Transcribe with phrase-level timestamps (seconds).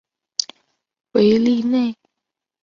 [1.11, 1.95] 韦利内。